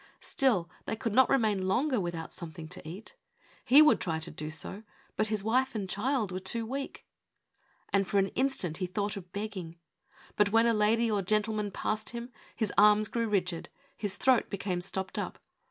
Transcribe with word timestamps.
Still, 0.19 0.67
they 0.85 0.95
could 0.95 1.13
not 1.13 1.29
remain 1.29 1.67
longer 1.67 1.99
with 1.99 2.15
out 2.15 2.33
something 2.33 2.67
to 2.69 2.87
eat. 2.87 3.13
He 3.63 3.83
would 3.83 4.01
try 4.01 4.17
to 4.21 4.31
do 4.31 4.49
so, 4.49 4.81
but 5.15 5.27
his 5.27 5.43
wife 5.43 5.75
and 5.75 5.87
child 5.87 6.31
were 6.31 6.39
too 6.39 6.65
weak. 6.65 7.05
And 7.93 8.07
for 8.07 8.17
an 8.17 8.29
instant 8.29 8.77
he 8.77 8.87
thought 8.87 9.15
of 9.15 9.31
begging. 9.31 9.77
But 10.35 10.51
when 10.51 10.65
a 10.65 10.73
lady 10.73 11.11
or 11.11 11.21
gentleman 11.21 11.69
passed 11.69 12.09
him 12.09 12.31
his 12.55 12.73
arms 12.79 13.09
grew 13.09 13.27
rigid, 13.29 13.69
his 13.95 14.15
throat 14.15 14.49
became 14.49 14.81
stopped 14.81 15.19
up. 15.19 15.37